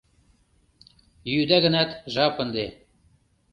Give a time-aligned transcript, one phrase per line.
[1.31, 2.65] Йӱыда гынат, жап ынде.